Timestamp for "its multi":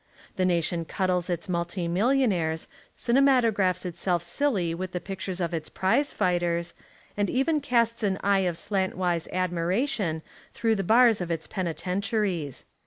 1.29-1.87